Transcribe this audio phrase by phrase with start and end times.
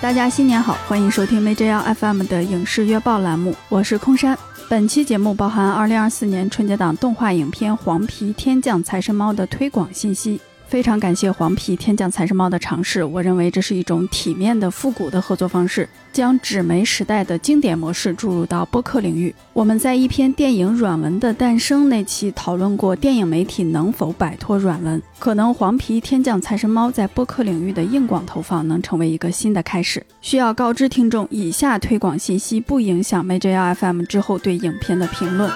[0.00, 4.36] 大家新年好，欢迎收听 MJL FM 的影视月报栏目，我是空山。
[4.66, 10.40] 本期节目包含2024年春节档动画影片《黄皮天降财神猫》的推广信息。
[10.70, 19.34] 非常感谢黄皮天降财神猫的尝试，我认为这是一种体面的复古的合作方式，将纸媒时代的经典模式注入到播客领域。
[19.52, 30.00] 我们在一篇电影软文的诞生那期讨论过电影媒体能否摆脱软文，可能黄皮天降财神猫在播客领域的硬广投放能成为一个新的开始。
[30.20, 35.50] 需要告知听众，以下推广信息不影响 m a j FM 之后对影片的评论。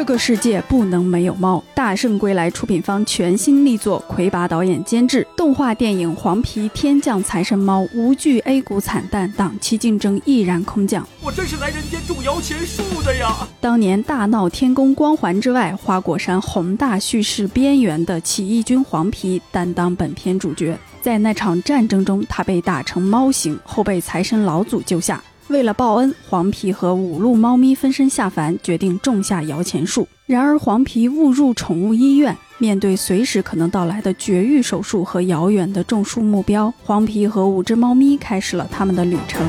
[0.00, 1.62] 这个世界不能没有猫。
[1.74, 11.06] 大圣归来出品方全新力作，魁拔导演监制动画电影《黄皮天降财神猫》，无惧 A 股惨淡，档期竞争毅然空降。
[11.20, 13.46] 我真是来人间种摇钱树的呀！
[13.60, 20.78] 当年大闹天宫光环之外，花果山宏大叙事边缘的起义军黄皮担当本片主角。
[21.02, 25.22] 在那场战争中，他被打成猫形，后被财神老祖救下。
[25.50, 30.06] 为了报恩，黄皮和五路猫咪分身下凡，决定种下摇钱树。
[30.24, 39.44] 然而，黄皮误入宠物医院，面对随时可能到来的绝育手术和遥远的种树目标，黄皮和五只猫咪开始了他们的旅程。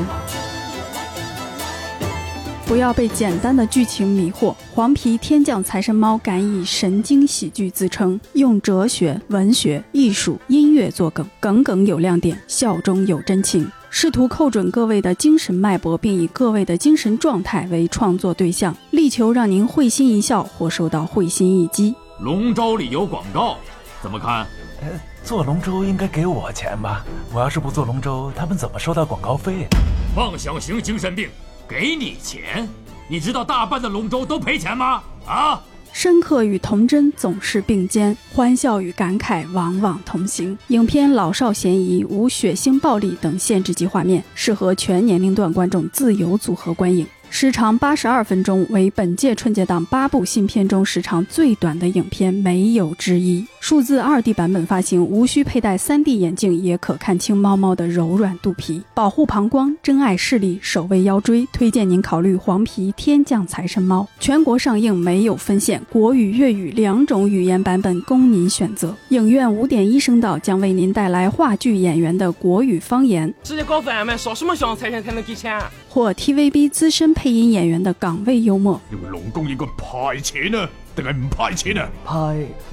[2.66, 13.70] 不要被简单的剧情迷惑，黄皮天降财神猫敢以神经喜剧自称，用哲学、文学、艺术、音乐做梗，梗梗有亮点，笑中有真情。
[13.94, 21.94] 试图扣准各位的精神脉搏，并以各位的精神状态为创作对象，力求让您会心一笑或受到会心一击。
[22.18, 23.58] 龙舟里有广告，
[24.02, 24.46] 怎么看？
[24.80, 24.88] 呃，
[25.22, 27.04] 坐龙舟应该给我钱吧？
[27.34, 29.68] 我要是不坐龙舟，他们怎么收到广告费？
[30.16, 31.28] 妄想型精神病，
[31.68, 32.66] 给你钱？
[33.10, 35.02] 你知道大半的龙舟都赔钱吗？
[35.26, 35.62] 啊！
[35.92, 40.56] 深刻与童真总是并肩，欢笑与感慨往往同行。
[40.68, 47.06] 影片老少咸宜，无血腥、暴力等限制级画面，适合全年龄段观众自由组合观影。
[47.34, 53.42] 时长八十二分钟，为本届春节档八部新片中时长最短的影片，没有之一。
[53.58, 58.82] 数字二 D 版本发行，无需佩戴三 D 眼镜也可看清猫猫的柔软肚皮。
[58.92, 61.48] 保护膀胱，珍爱视力，守卫腰椎。
[61.54, 64.06] 推荐您考虑黄皮天降财神猫。
[64.20, 68.94] 全国上映没有分线，国语、粤语两种语言版本供您选择。
[69.08, 73.32] 影院五点一声道将为您带来话剧演员的国语方言。
[73.42, 75.58] 直接搞贩卖，烧什么香财神才能给钱？
[75.92, 78.80] 或 TVB 资深配音演员的岗位幽默。
[78.88, 80.66] 你们龙宫应该派钱啊，
[80.96, 81.90] 定係唔派錢啊？
[82.02, 82.16] 派，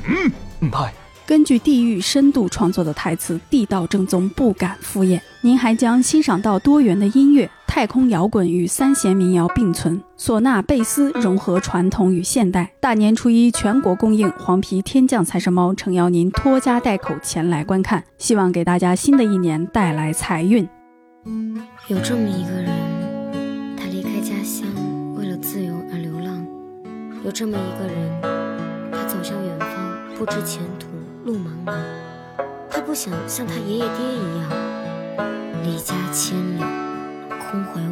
[0.08, 0.32] 嗯，
[0.62, 0.94] 唔派。
[1.28, 5.20] 根据地域深度创作的台词，地道正宗，不敢敷衍。
[5.42, 12.72] 您还将欣赏到多元的音乐，太空摇滚与三弦民谣并存，唢呐、贝斯融合传统与现代。
[12.80, 20.66] 大年初一全国公映，《黄皮天降财神猫》诚邀您拖家带口前来观看，希望给大家新的一年带来财运。
[21.90, 22.70] 有这么一个人，
[27.30, 28.22] 有这么一个人，
[28.92, 29.68] 他走向远方，
[30.18, 30.88] 不知前途。
[31.26, 31.76] 路茫茫，
[32.72, 34.50] 他不想像他爷爷爹一样
[35.64, 36.64] 离家千里，
[37.52, 37.89] 空回。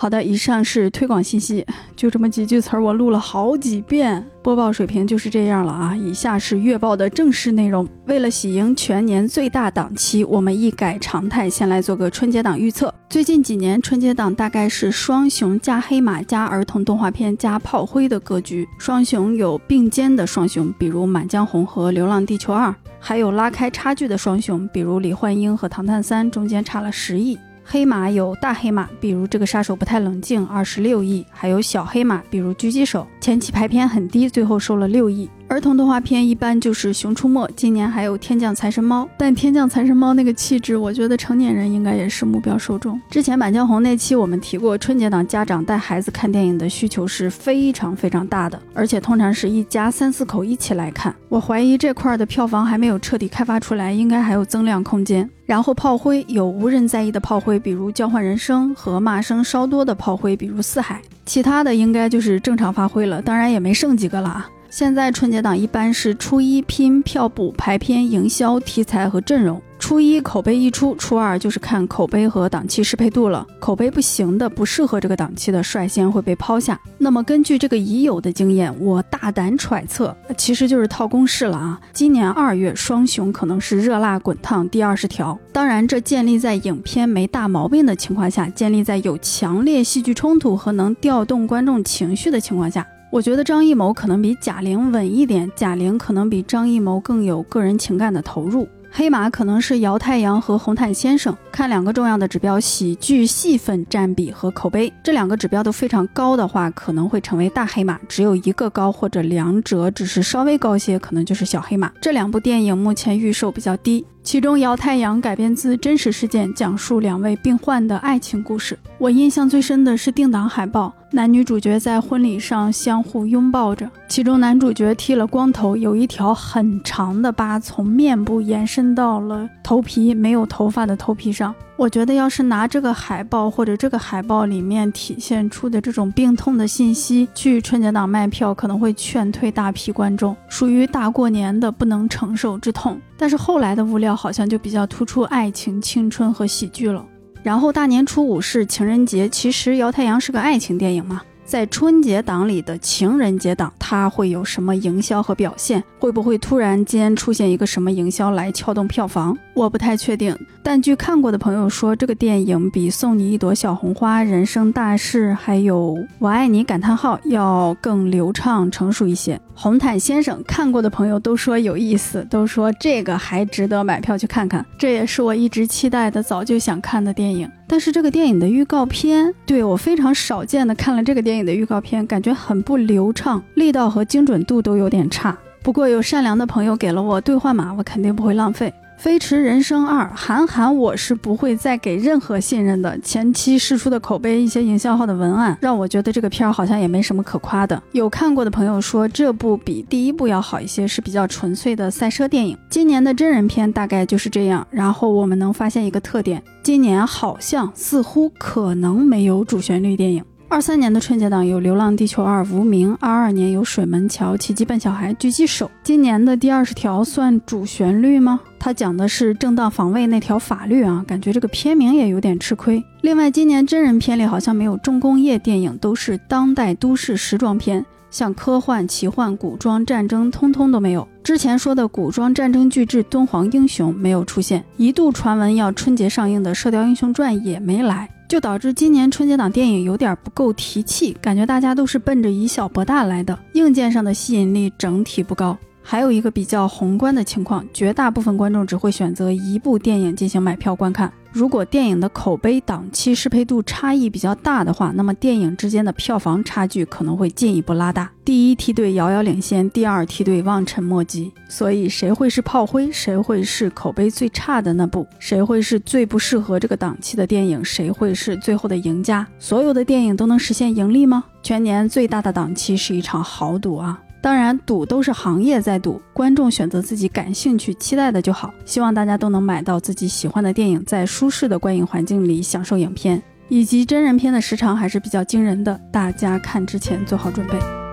[0.00, 1.66] 好的，以上是推广信息，
[1.96, 4.24] 就这么几句词儿，我录了好几遍。
[4.44, 5.96] 播报水平就是这样了啊！
[5.96, 7.84] 以下是月报的正式内容。
[8.06, 12.94] 为了喜迎全年最大档期，我们一改常态，先来做个春节档预测。
[13.08, 18.64] 最近几年春节档大概是双雄加黑马加儿童动画片加炮灰的格局。
[18.78, 22.68] 双雄有并肩的双雄，比如《满江红》和《流浪地球二》，
[23.00, 27.36] 还有拉开差距的双雄，比如《李焕英》和《唐探三》，中间差了十亿。
[27.70, 35.28] 黑马有大黑马，比如这个杀手不太冷静，二十六亿；还有小黑马，比如狙击手，前期排片很低，最后收了六亿。
[35.48, 43.00] 儿童动画片一般就是《熊出没》，今年还有《天降财神猫》，但《天降财神猫》那个气质，我觉得成年人应该也是目标受众。
[43.08, 51.14] 之前《满江红》那期我们提过，春节档家长带孩子看电影的需求是非常非常大的，而且通常是一家三四口一起来看。
[51.30, 55.28] 我怀疑这块的票房还没有彻底开发出来，应该还有增量空间。
[55.46, 64.46] 然后炮灰有无人在意的炮灰，比如《交换人生》和骂声稍多的炮灰，比如《四海》，其他的应该就是正常发挥了，当然也没剩几个了。
[64.70, 69.60] 现在春节档一般是初一拼票补排片、营销、题材和阵容。
[69.78, 73.46] 初一口碑一出，初二就是看口碑和档期适配度了。
[73.58, 76.78] 口碑不行的、不适合这个档期的，率先会被抛下。
[76.98, 81.80] 那么根据这个已有的经验，我大胆揣测，其实就是套公式了啊。
[81.94, 85.38] 今年二月双雄可能是热辣滚烫第二十条。
[85.50, 92.86] 当然，这建立在影片没大毛病的情况下，建立在有强烈戏剧冲突和能调动观众情绪的情况下。
[93.10, 98.68] 我觉得张艺谋可能比贾玲稳一点，贾玲可能比张艺谋更有个人情感的投入。
[98.90, 101.36] 黑马可能是姚太阳和红毯先生。
[101.52, 104.92] 看两个重要的指标：喜剧戏份占比和口碑。
[105.02, 111.90] 这两个指标都非常高的话，可能会成为大黑马；只有一个高或者两者只是稍微高些，可能就是小黑马。
[112.00, 114.04] 这两部电影目前预售比较低。
[114.22, 118.78] 其中，《姚太阳》改编自真实事件，讲述两位病患的爱情故事。
[118.98, 131.54] 我印象最深的是定档海报，男女主角在婚礼上相互拥抱着，其中男主角剃了光头，有一条很长的疤从面部延伸到了头皮没有头发的头皮上。
[131.78, 143.00] 我觉得，要是拿这个海报或者这个海报里面体现出的这种病痛的信息去春节档卖票，可能会劝退大批观众，属于大过年的不能承受之痛。
[143.16, 147.02] 但是后来的物料好像就比较突出爱情、青春和喜剧了。
[147.42, 151.22] 然后大年初五是情人节，其实《姚太阳》是个爱情电影嘛。
[151.44, 155.82] 在春节档里的情人节档，它会有什么营销和表现？
[155.98, 159.34] 会不会突然间出现一个什么营销来撬动票房？
[159.54, 160.36] 我不太确定。
[160.62, 169.40] 但据看过的朋友说，这个电影比《送你一朵小红花》《人生大事》还有《我爱你》感叹号要更流畅成熟一些。
[169.60, 174.64] 红毯先生看过的朋友都说有意思，都说这个还值得买票去看看。
[174.78, 177.50] 这也是我一直期待的、早就想看的电影。
[177.66, 185.36] 但是这个电影的预告片，对我非常少见的看了这个电影的预告片，感觉很不流畅，力道和精准度都有点差。
[185.60, 188.68] 不过有善良的朋友给了我兑换码，我肯定不会浪费。
[188.98, 192.98] 《飞驰人生二》，韩寒，我是不会再给任何信任的。
[192.98, 197.80] 前期释出的口碑，一些营销号的文案，让我觉得这个片儿好像也没什么可夸的。
[197.92, 202.58] 有看过的朋友说，这部比第一部要好一些，是比较纯粹的赛车电影。
[202.68, 204.66] 今年的真人片大概就是这样。
[204.68, 210.24] 然后我们能发现一个特点，今年好像似乎可能没有主旋律电影。
[210.50, 215.66] 二三年的春节档有《流浪地球二》《无名》，二二年有《水门桥》《奇迹笨小孩》《狙击手》。
[215.82, 218.40] 今年的第二十条算主旋律吗？
[218.58, 222.82] 它讲的是正当防卫那条法律啊，感觉这个片名也有点吃亏。
[223.02, 231.06] 另外，今年真人片里好像没有重工业电影，都是当代都市时装片，像科幻、奇幻、古装、战争，通通都没有。
[231.22, 238.08] 之前说的古装战争巨制《敦煌英雄》没有出现，一度传闻要春节上映的《射雕英雄传》也没来。
[238.28, 245.56] 就导致今年春节档电影有点不够提气，感觉大家都是奔着以小博大来的，硬件上的吸引力整体不高。
[245.82, 251.10] 还有一个比较宏观的情况，绝大部分观众只会选择一部电影进行买票观看。
[251.30, 258.10] 如果电影的口碑、档期适配度差异比较大的话，那么电影之间的票房差距可能会进一步拉大。
[258.24, 261.32] 第一梯队遥遥领先，第二梯队望尘莫及。
[261.48, 262.90] 所以谁会是炮灰？
[262.90, 265.06] 谁会是口碑最差的那部？
[265.18, 267.64] 谁会是最不适合这个档期的电影？
[267.64, 269.26] 谁会是最后的赢家？
[269.38, 271.24] 所有的电影都能实现盈利吗？
[271.42, 274.00] 全年最大的档期是一场豪赌啊！
[274.20, 278.52] 当然，赌都是行业在赌，观众选择自己感兴趣、期待的就好。
[278.64, 287.87] 希望大家都能买到自己喜欢的电影，在舒适的观影环境里享受影片，以及真人片的时长还是比较惊人的，大家看之前做好准备。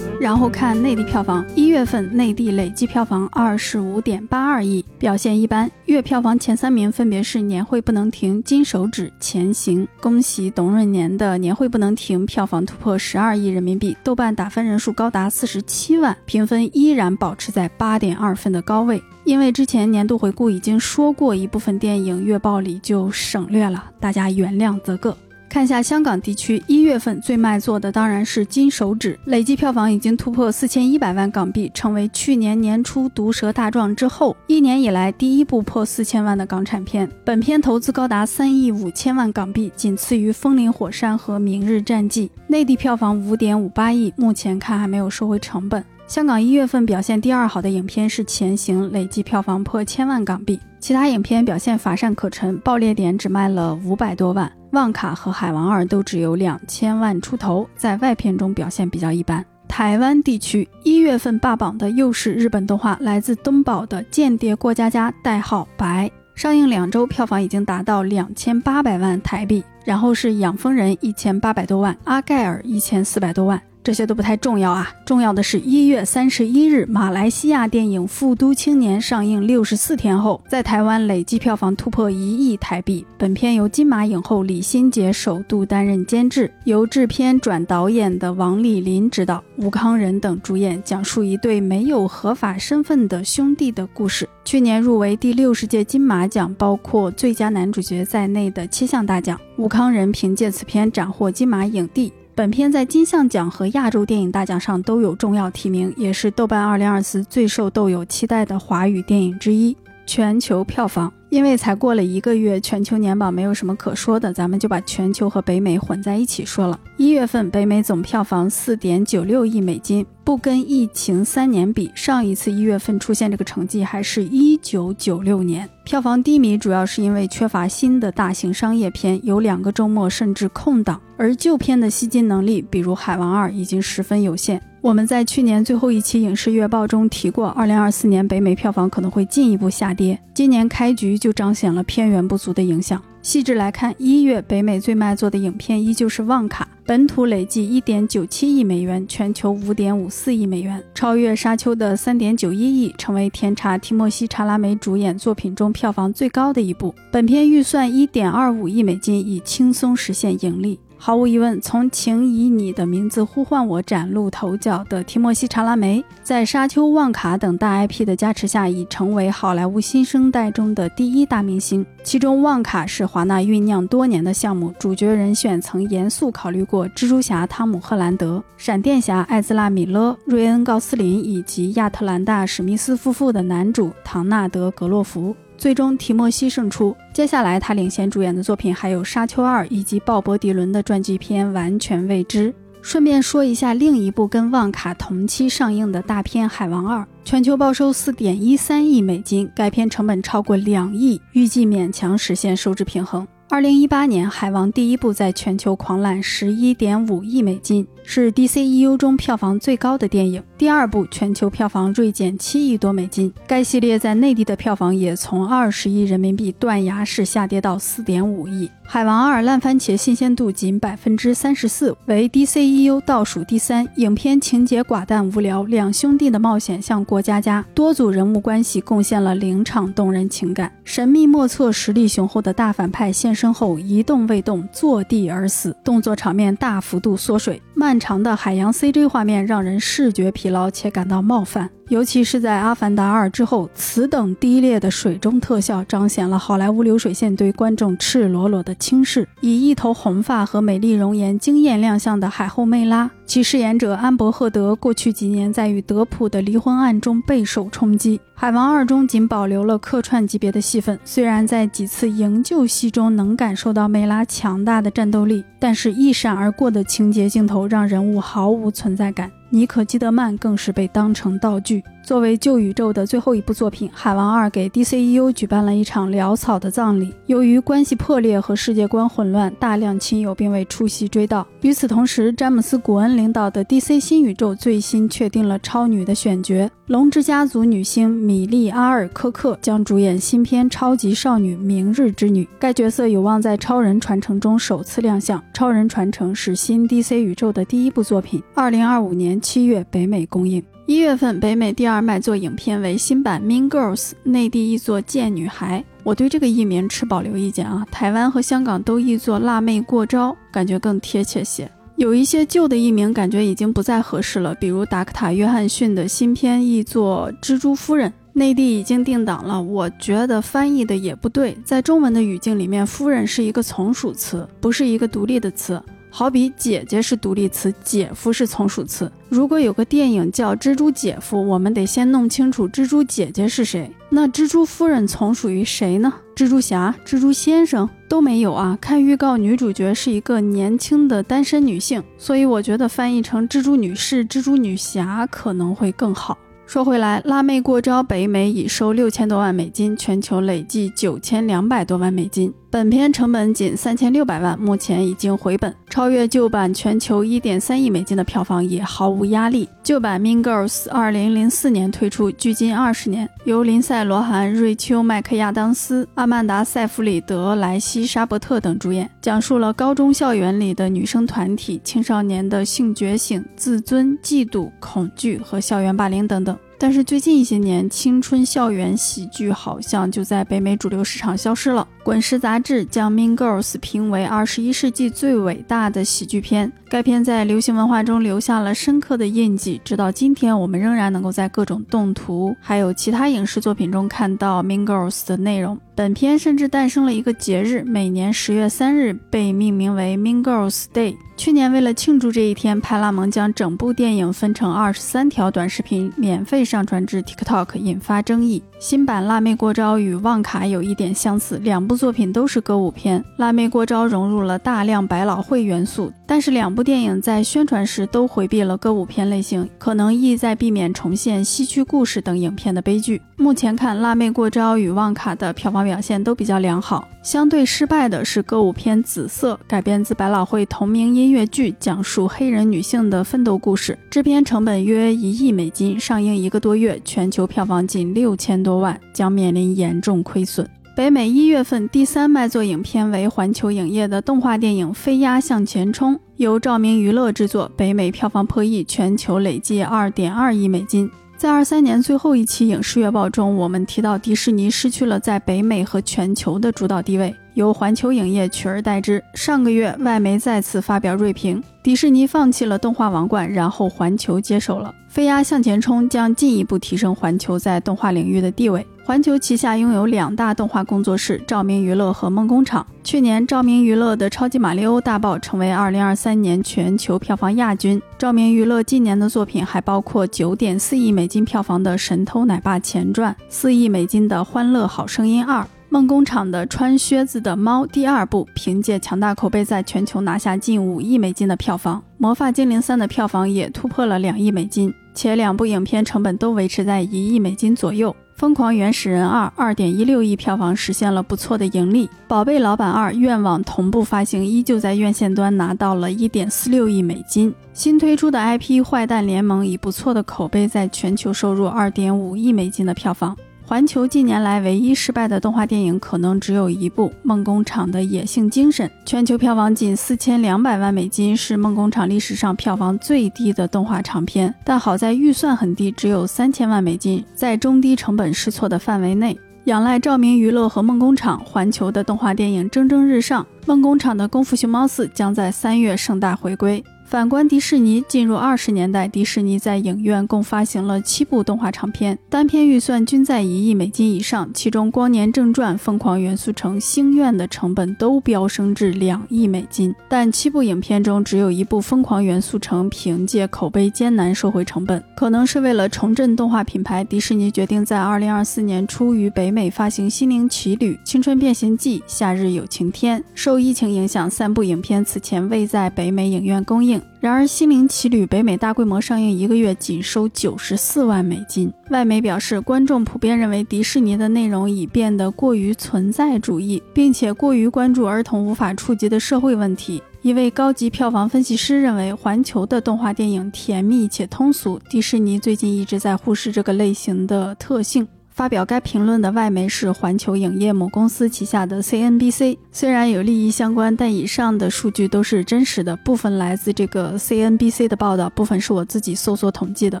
[0.20, 5.70] 然后看内地票房，一月份内地累计票房二十五点八二亿，表现一般。
[5.84, 9.84] 月票房前三名分别是《年会不能停》《金手指》《前行》。
[10.00, 19.00] 恭喜董润年的《年会不能停》票房突破十二亿人民币，豆瓣打分人数高达四十七万，评分依然保持在八点二分的高位。
[19.22, 25.16] 因为之前年度回顾已经说过，一部分电影月报里就省略了，大家原谅则个。
[25.48, 37.10] 看一下香港地区一月份最卖座的，当然是《金手指》，累计票房已经突破四千一百万港币，成为去年年初《毒舌大壮》之后一年以来第一部破四千万的港产片。
[37.24, 42.28] 本片投资高达三亿五千万港币，仅次于《风林火山》和《明日战记》。
[42.46, 45.82] 内地票房五点五八亿，目前看还没有收回成本。
[46.08, 50.58] 香港一月份表现第二好的影片是《前行》，累计票房破千万港币。
[50.80, 54.50] 其他影片表现乏善可陈，《爆裂点》只卖了五百多万。
[54.72, 59.44] 旺卡和海王二都只有两千万出头，在外片中表现比较一般。
[59.68, 69.62] 台湾地区一月份霸榜的又是日本动画，来自东宝的《间谍过家家》，代号白，上映两周票房已经达到两千八百万台币。
[69.84, 73.60] 然后是《养蜂人》一千八百多万，《阿盖尔》一千四百多万。
[73.82, 83.06] 这些都不太重要啊，重要的是一月三十一日，马来西亚电影《复都青年》上映六十四天后，在台湾累计票房突破一亿台币。
[83.16, 94.28] 本片由金马影后李心洁首度担任监制，由制片转导演的王丽林执导，吴康仁等主演，讲述一对没有合法身份的兄弟的故事。
[94.44, 99.40] 去年入围第六十届金马奖，包括最佳男主角在内的七项大奖。
[99.56, 102.12] 吴康仁凭借此片斩获金马影帝。
[102.38, 109.76] 本片在金像奖和亚洲电影大奖上都有重要提名，也是豆瓣2024最受豆友期待的华语电影之一。
[110.08, 116.80] 全球票房，因为才过了一个月，全球年榜没有什么可说的，咱们就把全球和北美混在一起说了。
[116.96, 125.68] 一月份，北美总票房四点九六亿美金，不跟疫情三年比，上一次一月份出现这个成绩还是一九九六年。
[125.84, 134.58] 票房低迷主要是因为缺乏新的大型商业片，有两个周末甚至空档，而旧片的吸金能力，比如《海王二》已经十分有限。
[134.80, 140.18] 我们在去年最后一期影视月报中提过，二零二四年北美票房可能会进一步下跌。
[140.32, 143.02] 今年开局就彰显了片源不足的影响。
[143.20, 156.94] 细致来看，一月北美最卖座的影片依旧是《旺卡》，本土累计一点九七亿美元，全球五点五四亿美元，超越《沙丘》的三点九一亿，成为甜茶提莫西·查拉梅主演作品中票房最高的一部。
[157.10, 160.78] 本片预算一点二五亿美金，已轻松实现盈利。
[161.00, 171.86] 毫无疑问，从《请以你的名字呼唤我》崭露头角的提莫西·查拉梅，在《沙丘》《旺卡》等大 IP 的加持下，已成为好莱坞新生代中的第一大明星。
[172.02, 185.34] 其中，《旺卡》是华纳酝酿多年的项目，主角人选曾严肃考虑过蜘蛛侠汤姆·赫兰德、闪电侠艾兹拉·米勒、瑞恩·高斯林以及亚特兰大·史密斯夫妇的男主唐纳德·格洛弗。
[185.58, 186.96] 最终，提莫西胜出。
[187.12, 192.50] 接下来，他领衔主演的作品还有《沙丘二》以及鲍勃·迪伦的传记片《完全未知》。
[192.80, 203.26] 顺便说一下，另一部跟《旺卡》同期上映的大片《海王二》，全球报收四点一三亿美金，该片成本超过两亿，预计勉强实现收支平衡。
[203.50, 210.40] 二零一八年，《海王》第一部在全球狂揽十一点五亿美金，是 DCEU 中票房最高的电影。
[210.58, 218.66] 第二部全球票房锐减七亿多美金，该系列在内地的票房也从二十亿人民币断崖式下跌到四点五亿。
[218.90, 223.86] 《海王二》烂番茄新鲜度仅百分之三十四，为 DCEU 倒数第三。
[223.96, 230.72] 影片情节寡淡无聊，两兄弟的冒险像过家家，多组人物关系贡献了零场动人情感。
[230.84, 241.70] 神秘莫测、实力雄厚的大反派现身后一动未动，坐地而死，动作场面大幅度缩水，漫长的海洋 CG 画面让人视觉疲劳且感到冒犯。
[241.88, 249.26] 尤其是在《阿凡达二》之后，此等低劣的水中特效彰显了好莱坞流水线对观众赤裸裸的轻视。
[249.40, 258.18] 以一头红发和美丽容颜惊艳亮相的海后妹拉，其饰演者安伯赫德过去几年在与德普的离婚案中备受冲击。
[258.34, 269.32] 《海王二》中仅保留了客串级别的戏份，虽然在几次营救戏中能感受到梅拉强大的战斗力，但是一闪而过的情节镜头让人物毫无存在感。
[269.50, 271.82] 尼可基德曼更是被当成道具。
[272.02, 277.14] 作为旧宇宙的最后一部作品，《海王二》给 DCEU 举办了一场潦草的葬礼。
[277.26, 281.44] 由于关系破裂和世界观混乱，大量亲友并未出席追悼。
[281.60, 292.48] 与此同时，詹姆斯·古恩领导的 DC 新宇宙最新确定了超女的选角，龙之家族女星米莉·阿尔科克将主演新片超级少女明日之女。
[292.58, 295.42] 该角色有望在超人传承中首次亮相。
[295.52, 300.64] 超人传承是新 DC 宇宙的第一部作品，二零二五年七月北美公映。
[300.86, 305.80] 一月份，北美第二卖座影片为新版《Mean Girls》，内地译作《贱女孩》。
[306.04, 307.86] 我对这个译名持保留意见啊。
[307.90, 311.70] 台湾和香港都译作《辣妹过招》，感觉更贴切些。
[311.98, 319.60] 有一些旧的译名感觉已经不再合适了，比如达克塔·约翰逊的新片译作《蜘蛛夫人》，内地已经定档了。
[319.60, 325.82] 我觉得翻译的也不对，在中文的语境里面，夫人是一个从属词，不是一个独立的词。
[326.10, 329.10] 好比姐姐是独立词，姐夫是从属词。
[329.28, 333.90] 如果有个电影叫《蜘蛛姐夫》，我们得先弄清楚蜘蛛姐姐是谁。
[334.08, 336.12] 那蜘蛛夫人从属于谁呢？
[336.34, 338.76] 蜘蛛侠、蜘蛛先生都没有啊。
[338.80, 346.38] 看预告，女主角是一个年轻的单身女性，所以我觉得翻译成蜘蛛女士、蜘蛛女侠可能会更好。
[346.66, 352.52] 说回来，辣妹过招北美已收六千多万美金，全球累计九千两百多万美金。
[352.70, 359.66] 本片成本仅三千六百万，目前已经回本，超越旧版全球一点三亿美金的票房也毫无压力。
[359.82, 376.54] 旧版《Mean Girls》二零零四年推出，距今二十年，由林赛·罗韩、瑞秋·麦克亚当斯、阿曼达·塞弗里德、莱西·沙伯特等主演，讲述了高中校园里的女生团体、青少年的性觉醒、自尊、嫉妒、恐惧和校园霸凌等等。
[376.80, 381.86] 但是最近一些年，青春校园喜剧好像就在北美主流市场消失了。
[382.04, 386.72] 滚石杂志将《Mean Girls》评为二十一世纪最伟大的喜剧片。
[386.88, 395.78] 该片在流行文化中留下了深刻的印记，直到今天，我们仍然能够在各种动图还有其他影视作品中看到《Mean Girls》的内容。
[395.98, 401.16] 本片甚至诞生了一个节日，每年十月三日被命名为 Mean Girls Day。
[401.36, 408.62] 去年为了庆祝这一天，派拉蒙将整部电影分成二十三条短视频免费上传至 TikTok，引发争议。
[408.78, 423.20] 新版《辣妹过招》与《旺卡》有一点相似，两部作品都是歌舞片，《辣妹过招》融入了大量百老汇元素，但是两部电影在宣传时都回避了歌舞片类型，可能意在避免重现西区故事等影片的悲剧。
[423.36, 427.06] 目前看，《辣妹过招》与《旺卡》的票房表现都比较良好。
[427.20, 433.98] 相对失败的是歌舞片《紫色》，改编自百老汇同名音乐剧，讲述黑人女性的奋斗故事。
[434.08, 440.68] 制片成本约一亿美金，上映一个多月，全球票房仅六千多万，将面临严重亏损。
[440.96, 451.08] 北美一月份第三卖座影片为环球影业的动画电影《飞鸭向前冲》，由照明娱乐制作，北美票房破亿，全球累计二点二亿美金。
[451.36, 459.20] 在二三年最后一期影视月报中，我们提到迪士尼失去了在北美和全球的主导地位，由环球影业取而代之。
[459.34, 464.94] 上个月，外媒再次发表锐评，迪士尼放弃了动画王冠，然后环球接手了。
[465.08, 468.86] 飞鸭向前冲将进一步提升环球在动画领域的地位。
[469.04, 472.86] 环球旗下拥有两大动画工作室：照明娱乐和梦工厂。
[473.02, 478.00] 去年，照明娱乐的《超级马里奥大爆》成为2023年全球票房亚军。
[478.16, 485.62] 照明娱乐今年的作品还包括9.4亿美金票房的《神偷奶爸前传》，4亿美金的《欢乐好声音2》。
[485.90, 491.98] 梦工厂的《穿靴子的猫》第二部凭借强大口碑，在全球拿下近五亿美金的票房。
[492.18, 498.10] 《魔法精灵三》的票房也突破了两亿美金，且两部影片成本都维持在一亿美金左右。
[498.38, 507.52] 《疯狂原始人二》二点一六亿票房实现了不错的盈利，《宝贝老板二：愿望》同步发行，依旧在院线端拿到了一点四六亿美金。
[507.72, 513.34] 新推出的 IP《坏蛋联盟》以不错的口碑，在全球收入二点五亿美金的票房。
[513.68, 524.54] 环球近年来唯一失败的动画电影可能只有一部《梦工厂的野性精神》，全球票房仅四千两百万美金，是梦工厂历史上票房最低的动画长片。
[524.64, 529.38] 但好在预算很低，只有三千万美金，在中低成本试错的范围内。
[529.64, 533.46] 仰赖照明娱乐和梦工厂，环球的动画电影蒸蒸日上。
[533.66, 536.82] 梦工厂的《功夫熊猫四》将在三月盛大回归。
[537.08, 549.94] 反观迪士尼，进入二十年代，迪士尼在影院共发行了七部动画长片，单片预算均在一亿美金以上，其中《光年正传》《疯狂元素城》《星愿》的成本都飙升至两亿美金。
[550.06, 563.18] 但七部影片中，只有一部《疯狂元素城》凭借口碑艰难收回成本，可能是为了重振动画品牌，迪士尼决定在二零二四年初于北美发行《心灵奇旅》《青春变形记》《夏日有晴天》。
[563.34, 566.97] 受疫情影响，三部影片此前未在北美影院公映。
[567.20, 571.72] 然而，《心灵奇旅》北美大规模上映一个月仅收九十四万美金。
[571.90, 580.02] 外媒表示，观众普遍认为迪士尼的内容已变得过于存在主义，并且过于关注儿童无法触及的社会问题。
[580.22, 588.06] 一位高级票房分析师认为，环球的动画电影甜蜜且通俗，迪士尼最近一直在忽视这个类型的特性。
[588.38, 592.56] 发表该评论的外媒是环球影业母公司旗下的 CNBC。
[592.70, 595.96] 虽然有利益相关，但以上的数据都是真实的。
[595.96, 600.00] 部分来自这个 CNBC 的报道，部分是我自己搜索统计的。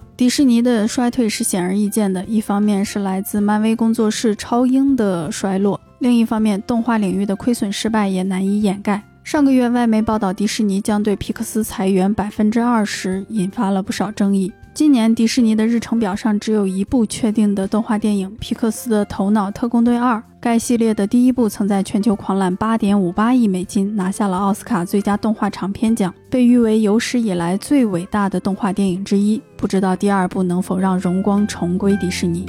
[0.16, 9.02] 迪士尼的衰退是显而易见的，一方面是来自漫威工作室超英的衰落，另一方面动画领域的亏损失败也难以掩盖。
[9.24, 14.52] 上个月，外媒报道迪士尼将对皮克斯裁员百分之二十，引发了不少争议。
[14.78, 20.14] 今年迪士尼的日程表上只有一部确定的动画电影——皮克斯的《头脑特工队二》。
[20.38, 29.42] 该系列的第一部曾在全球狂揽八点五八亿美金，拿下了奥斯卡最佳动画长片奖，被誉为有史以来最伟大的动画电影之一。
[29.56, 32.46] 不知道第二部能否让荣光重归迪士尼？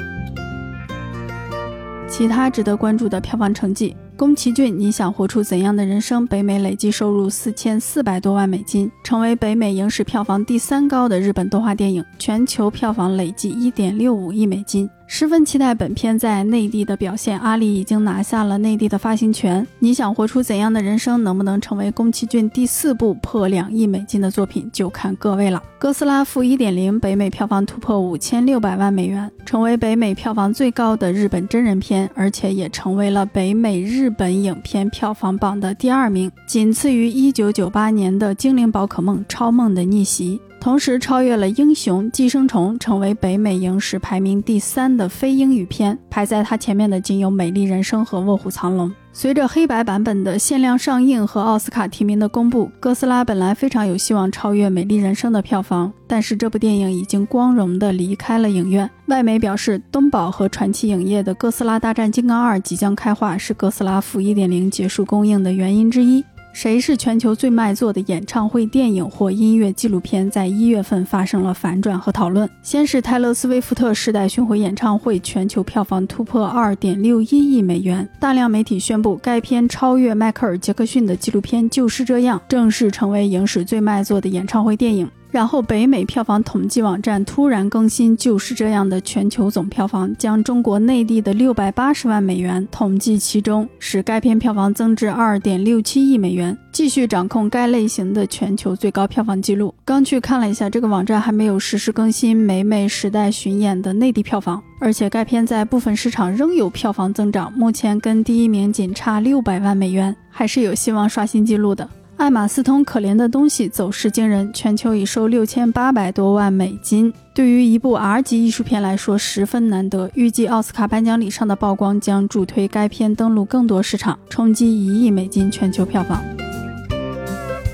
[2.08, 3.96] 其他值得关注的票房成绩。
[4.20, 6.28] 宫崎骏，你想活出怎样的人生？
[6.28, 14.90] 北美累计收入四千四百多万美金，成为北美影史票房第三高的日本动画电影，全球票房累计一点六五亿美金。
[15.12, 17.40] 十分期待本片在内地的表现。
[17.40, 19.66] 阿里已经拿下了内地的发行权。
[19.80, 21.24] 你想活出怎样的人生？
[21.24, 25.64] 能不能成为宫崎骏第四部破两亿美金的作品，就看各位了。
[25.80, 40.40] 哥斯拉负一点零，北美票房突破五千六百万美元，成为北美票房最高的日本真人片，而且也成为了北美日本影片票房榜的第二名，仅次于1998年的《精灵宝可梦：超梦的逆袭》。
[40.60, 45.98] 同时超越了《英雄寄生虫》，成为北美影史排名第三的非英语片。
[46.10, 48.90] 排在它前面的仅有《美丽人生》和《卧虎藏龙》。
[49.14, 58.90] 随着黑白版本的限量上映和奥斯卡提名的公布，哥斯拉本来非常有希望超越《美丽人生》的票房，但是这部电影已经光荣地离开了影院。
[59.06, 66.24] 外媒表示，东宝和传奇影业的《哥斯拉大战金刚二》即将开画，是哥斯拉负一点零结束公映的原因之一。
[66.62, 72.50] 谁是全球最卖座的演唱会电影或音乐纪录片，在一月份发生了反转和讨论。
[72.62, 85.10] 先是泰勒·斯威夫特世代巡回演唱会全球票房突破二点六一亿美元，大量媒体宣布该片超越迈克尔·杰克逊的纪录片《就是这样》，正式成为影史最卖座的演唱会电影。
[85.32, 99.72] 然后，北美票房统计网站突然更新，就是这样的全球总票房，将中国内地的六百八十万美元统计其中，使该片票房增至二点六七亿美元，继续掌控该类型的全球最高票房纪录。
[99.86, 111.88] 刚去看了一下，这个网站还没有实时更新美美时代巡演的内地票房，而且该片在部分市场仍有票房增长，目前跟第一名仅差六百万美元，还是有希望刷新纪录的。
[112.20, 120.12] 爱马斯通《可怜的东西》走势惊人，全球已收六千八百多万美金，对于一部 R 级艺术片来说十分难得。
[120.16, 126.22] 预计奥斯卡颁奖礼上的曝光将助推该片登陆更多市场，冲击一亿美金全球票房。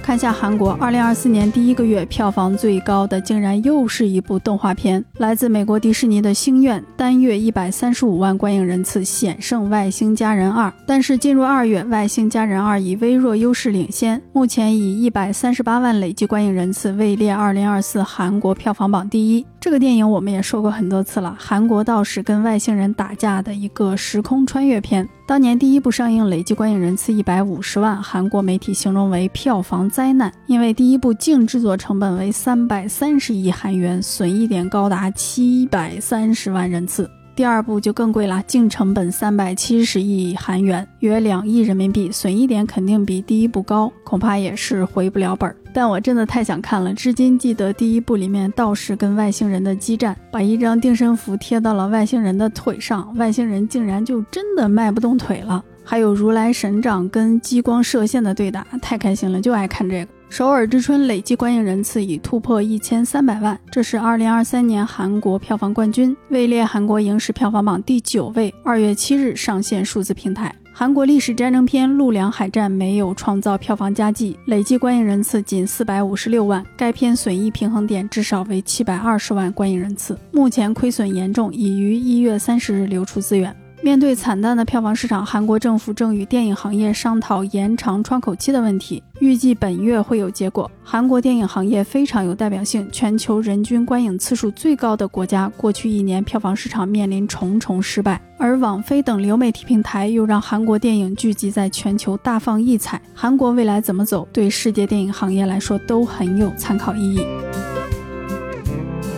[0.05, 10.69] 看下韩国，，2024年第一个月票房最高的竟然又是一部动画片，来自美国迪士尼的《星愿》，单月135万观影人次，险胜《外星家人2》。
[10.85, 19.43] 但是进入二月，《外星家人2》以微弱优势领先，目前以138万累计观影人次位列2024韩国票房榜第一。
[19.65, 25.09] 这个电影我们也说过很多次了，韩国道士跟外星人打架的一个时空穿越片。
[25.25, 37.09] 当年第一部上映，累计观影人次一百五十万，韩国媒体形容为票房灾难，因为第一部净制作成本为三百三十亿韩元，损益点高达七百三十万人次。
[37.35, 45.53] 第二部就更贵了，净成本三百七十亿韩元，约两亿人民币，损益点肯定比第一部高，恐怕也是回不了本儿。
[45.73, 55.61] 但我真的太想看了，至今记得第一部里面道士跟外星人的激战，把一张定身符贴到了外星人的腿上，外星人竟然就真的迈不动腿了。
[55.83, 60.11] 还有如来神掌跟激光射线的对打，太开心了，就爱看这个。
[60.27, 68.53] 首尔之春累计观影人次已突破一千三百万，这是二零二三年韩国票房冠军，位列韩国影史票房榜第九位。
[68.63, 70.53] 二月七日上线数字平台。
[70.73, 76.61] 韩国历史战争片《陆良海战》没有创造票房佳绩，累计观影人次仅四百五十六万。
[76.75, 83.55] 该片损益平衡点至少为七百二十万观影人次，目前亏损严重，已于一月三十日流出资源。
[83.85, 90.69] 面对惨淡的票房市场，韩国政府正与电影行业商讨延长窗口期的问题，预计本月会有结果。
[90.83, 102.99] 韩国电影行业非常有代表性，全球人均观影次数最高的国家，过去一年票房市场面临重重失败，而网飞等流媒体平台又让韩国电影聚集在全球大放异彩。
[103.13, 107.19] 韩国未来怎么走，对世界电影行业来说都很有参考意义。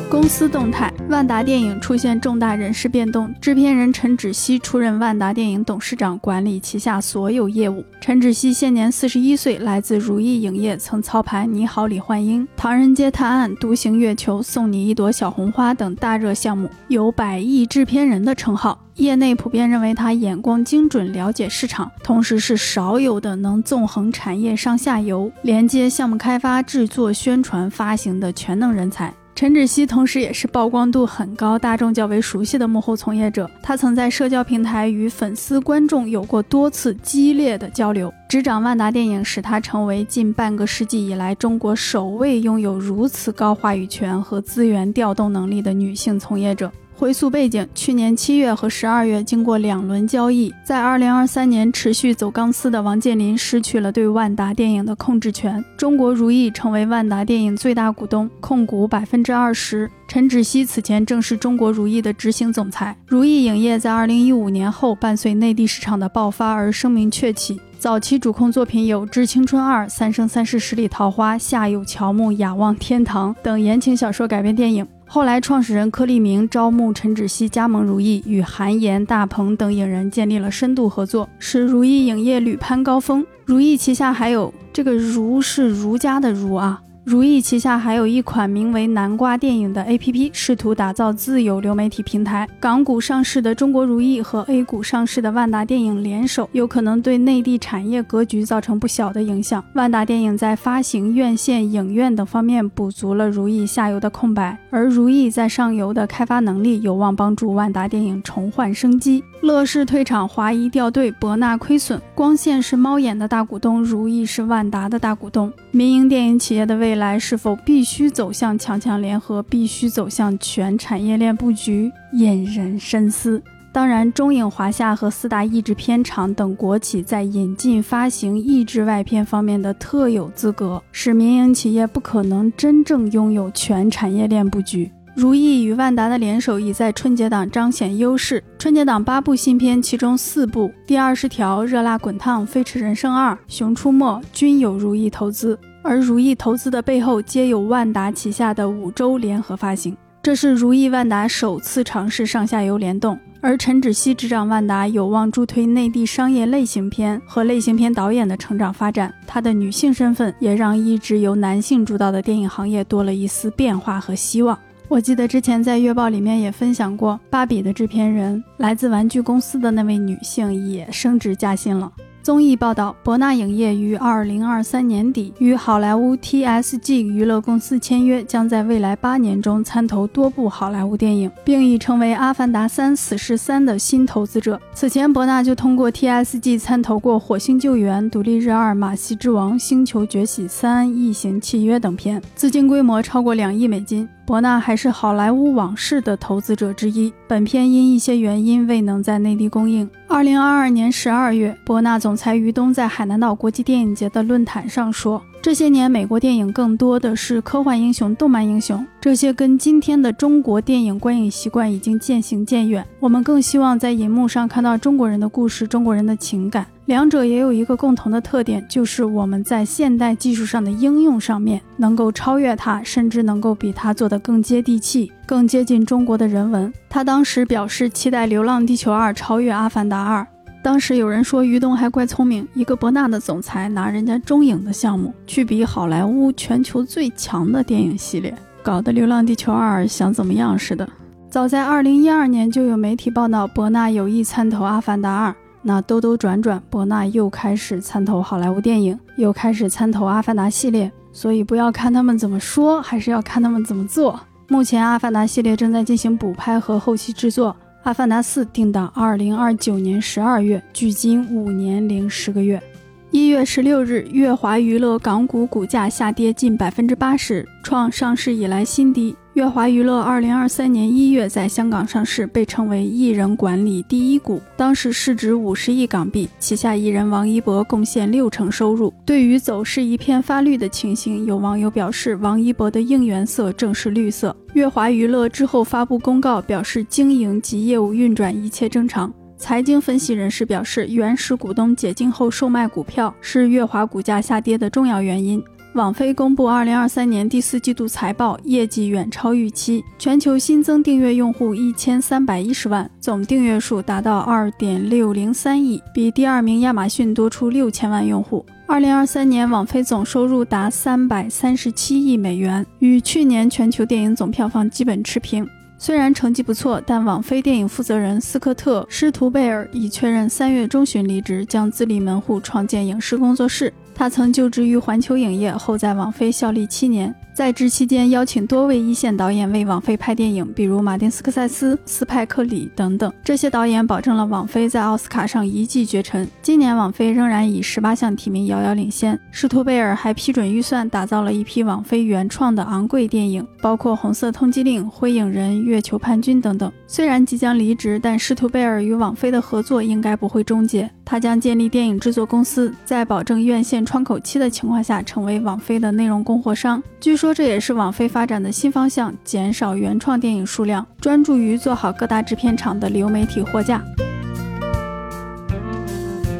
[0.09, 7.83] 公司动态：万达电影出现重大人事变动，制片人陈芷希出任万达电影董事长，管理旗下所有业务。
[7.99, 18.79] 陈芷希现年四十一岁，来自如意影业，曾操盘《你好，李焕英》《唐人街探案》《独行月球》《送你一朵小红花》等大热项目，有“百亿制片人”的称号。
[18.95, 29.13] 业内普遍认为他眼光精准，了解市场，同时是少有的能纵横产业上下游、连接项目开发、制作、宣传、发行的全能人才。
[29.37, 33.47] 陈芷希同时也是曝光度很高、大众较为熟悉的幕后从业者。
[33.61, 38.11] 她曾在社交平台与粉丝、观众有过多次激烈的交流。
[38.27, 46.71] 执掌万达电影，使她成为近半个世纪以来中国首位拥有如此高话语权和资源调动能力的女性从业者。
[46.99, 55.63] 回溯背景，去年七月和十二月，经过两轮交易，在二零二三年持续走钢丝的王健林失去了对万达电影的控制权。
[55.77, 59.87] 中国如意成为万达电影最大股东，控股百分之二十。
[60.07, 62.97] 陈芷希此前正是中国如意的执行总裁。
[63.05, 67.61] 如意影业在二零一五年后，伴随内地市场的爆发而声名鹊起。
[67.77, 74.87] 早期主控作品有《致青春二》《三生三世十里桃花》《夏有乔木》《仰望天堂》等言情小说改编电影。
[75.09, 83.25] 后来，创始人柯立明招募陈芷溪加盟如意，与韩延、大鹏等影人建立了深度合作，使如意影业屡攀高峰。
[83.45, 86.81] 如意旗下还有这个“如”是儒家的“儒”啊。
[87.07, 92.45] 如意旗下还有一款名为“南瓜电影”的 APP，试图打造自有流媒体平台。
[92.59, 99.63] 港股上市的中国如意和 A 股上市的万达电影联手，有可能对内地产业格局造成不小的影响。
[99.71, 109.23] 万达电影在发行、院线、影院等方面补足了如意下游的空白，而如意在上游的开发能力有望帮助万达电影重焕生机。
[109.41, 115.51] 乐视退场，华谊掉队，博纳亏损，光线是猫眼的大股东，如意是万达的大股东。
[115.71, 123.41] 民营电影企业的未来是否必须走向强强联合，必须走向全产业链布局，引人深思。
[123.71, 134.91] 当然，中影、华夏和四大译制片厂等国企在引进、发行译制外片方面的特有资格，使民营企业不可能真正拥有全产业链布局。
[135.17, 138.43] 如意与万达的联手已在春节档彰显优势。
[138.59, 149.97] 春节档八部新片，其中四部《第二十条》《热辣滚烫》《飞驰人生二》《熊出没》均有如意投资，而如意投资的背后皆有万达旗下的五洲联合发行。
[150.21, 159.11] 这是如意万达首次尝试上下游联动，而陈芷溪执掌万达有望助推内地商业类型片和类型片导演的成长发展。
[159.25, 164.55] 她的女性身份也让一直由男性主导的电影行业多了一丝变化和希望。
[164.89, 171.91] 我记得之前在月报里面也分享过，芭比的制片人来自玩具公司的那位女性也升职加薪了。
[172.23, 184.59] 综艺报道，博纳影业于二零二三年底与好莱坞 TSG 娱乐公司签约，将在未来八年中参投多部好莱坞电影，并已成为《阿凡达三：死侍三》的新投资者。
[184.73, 194.07] 此前，博纳就通过 TSG 参投过《火星救援》《独立日二》《马戏之王》《星球崛起三》《异形契约》等片，资金规模超过两亿美金。
[194.27, 197.13] 博纳还是好莱坞往事的投资者之一。
[197.29, 199.89] 本片因一些原因未能在内地公映。
[200.05, 212.85] 二零二二年十二月，博纳总裁于东在海南岛国际电影节的论坛上说：“这些年，美国电影更多的是科幻英雄、动漫英雄，这些跟今天的中国电影观影习惯已经渐行渐远。
[212.99, 226.73] 我们更希望在银幕上看到中国人的故事、中国人的情感。”两者也有一个共同的特点，就是我们在现代技术上的应用上面能够超越它，甚至能够比它做得更接地气、更接近中国的人文。
[226.89, 230.21] 他当时表示期待《流浪地球二》超越《阿凡达二》。
[230.63, 240.87] 当时有人说于东还怪聪明，一个博纳的总裁拿人家中影的项目去比好莱坞全球最强的电影系列，搞得《流浪地球二》想怎么样似的。
[241.29, 245.31] 早在2012年就有媒体报道博纳有意参投《阿凡达二》。
[245.67, 250.89] 那兜兜转转，博纳又开始参投好莱坞电影，又开始参投《阿凡达》系列。
[251.11, 254.17] 所以不要看他们怎么说，还是要看他们怎么做。
[254.47, 257.51] 目前，《阿凡达》系列正在进行补拍和后期制作，
[257.83, 262.63] 《阿凡达四》定档二零二九年十二月，距今五年零十个月。
[263.11, 269.13] 一月十六日，乐华娱乐港股股价下跌近百分之八十，创上市以来新低。
[269.37, 278.91] 乐华娱乐二零二三年一月在香港上市，被称为艺人管理第一股，当时市值五十亿港币，旗下艺人王一博贡献六成收入。
[279.05, 284.35] 对于走势一片发绿的情形，有网友表示，王一博的应援色正是绿色。
[284.53, 289.13] 乐华娱乐之后发布公告，表示经营及业务运转一切正常。
[289.37, 295.39] 财经分析人士表示，原始股东解禁后售卖股票是乐华股价下跌的重要原因。
[295.77, 308.43] 网飞公布二零二三年第四季度财报，业绩远超预期，全球新增订阅用户一千三百一十万，总订阅数达到二点六零三亿，比第二名亚马逊多出六千万用户。
[308.65, 315.47] 二零二三年网飞总收入达三百三十七亿美元，与去年全球电影总票房基本持平。
[315.77, 323.71] 虽然成绩不错，但网飞电影负责人斯科特·施图贝尔已确认三月中旬离职，将自立门户创建影视工作室。
[323.97, 327.13] 他曾就职于环球影业，后在网飞效力七年。
[327.33, 333.11] 在职期间，邀请多位一线导演为网飞拍电影，比如马丁·斯科塞斯、斯派克·里等等。
[333.23, 336.27] 这些导演保证了网飞在奥斯卡上一骑绝尘。
[336.43, 339.19] 今年，网飞仍然以十八项提名遥遥领先。
[339.31, 346.71] 施图贝尔还批准预算打造了一批网飞原创的昂贵电影，包括《红色通缉令》《灰影人》《月球叛军》等等。
[346.85, 350.87] 虽然即将离职，但施图贝尔与网飞的合作应该不会终结。
[351.09, 356.83] 他将建立电影制作公司，在保证院线窗口期的情况下，成为网飞的内容供货商。
[356.99, 357.33] 据说。
[357.37, 363.79] 这也是网飞发展的新方向，减少原创电影数量，专注于做好各大制片厂的流媒体货架。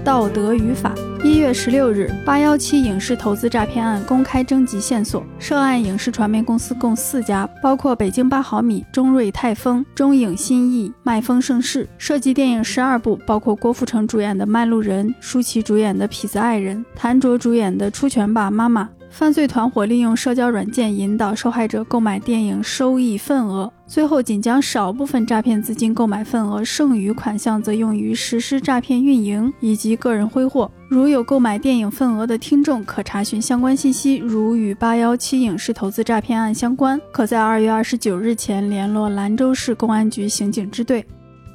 [0.03, 0.91] 道德与法。
[1.23, 18.83] 一月十六日，八幺七影视投资诈骗案公开征集线索，涉案影视传媒公司共四家，包括北京八毫米、中瑞泰丰、中影新艺、麦丰盛世，涉及电影十二部，包括郭富城主演的《卖路人》，舒淇主演的《痞子爱人》，谭卓主演的《出拳吧，妈妈》。
[19.17, 30.69] 犯罪团伙利用社交软件引导受害者购买电影收益份额，最后仅将少部分诈骗资金购买份额，剩余款项则用于实施诈骗运营以及个人挥霍。
[30.87, 34.17] 如有购买电影份额的听众，可查询相关信息。
[34.17, 41.03] 如与八幺七影视投资诈骗案相关，可在二月二十九日前联络兰州市公安局刑警支队。